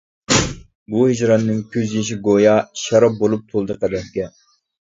بۇ 0.93 1.03
ھىجراننىڭ 1.09 1.59
كۆز 1.75 1.93
يېشى 1.97 2.17
گويا، 2.29 2.57
شاراب 2.85 3.21
بولۇپ 3.23 3.47
تولدى 3.53 3.77
قەدەھكە. 3.85 4.31